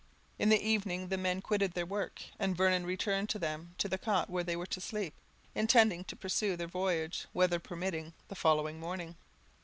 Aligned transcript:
In 0.39 0.49
the 0.49 0.59
evening 0.59 1.09
the 1.09 1.15
men 1.19 1.43
quitted 1.43 1.73
their 1.73 1.85
work, 1.85 2.23
and 2.39 2.57
Vernon 2.57 2.87
returned 2.87 3.31
with 3.31 3.39
them 3.43 3.75
to 3.77 3.87
the 3.87 3.99
cot 3.99 4.31
where 4.31 4.43
they 4.43 4.55
were 4.55 4.65
to 4.65 4.81
sleep, 4.81 5.13
intending 5.53 6.05
to 6.05 6.15
pursue 6.15 6.55
their 6.57 6.65
voyage, 6.65 7.27
weather 7.35 7.59
permitting, 7.59 8.13
the 8.27 8.33
following 8.33 8.79
morning. 8.79 9.15